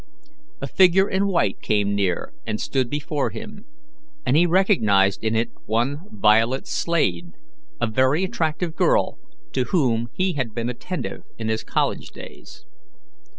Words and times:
A 0.61 0.65
figure 0.65 1.07
in 1.07 1.27
white 1.27 1.61
came 1.61 1.93
near 1.93 2.33
and 2.47 2.59
stood 2.59 2.89
before 2.89 3.29
him, 3.29 3.65
and 4.25 4.35
he 4.35 4.47
recognized 4.47 5.23
in 5.23 5.35
it 5.35 5.49
one 5.67 6.07
Violet 6.09 6.65
Slade, 6.65 7.33
a 7.79 7.85
very 7.85 8.23
attractive 8.23 8.75
girl 8.75 9.19
to 9.53 9.65
whom 9.65 10.07
he 10.15 10.33
had 10.33 10.55
been 10.55 10.69
attentive 10.69 11.21
in 11.37 11.49
his 11.49 11.63
college 11.63 12.09
days. 12.09 12.65